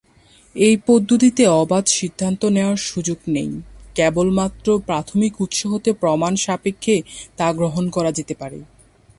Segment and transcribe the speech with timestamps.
[0.55, 3.51] এই পদ্ধতিতে অবাধ সিদ্ধান্ত নেওয়ার সুযোগ নেই,
[3.95, 6.95] কেবল মাত্র প্রাথমিক উৎস হতে প্রমাণ সাপেক্ষে
[7.37, 8.59] তা গ্রহণ করা যেতে পারে।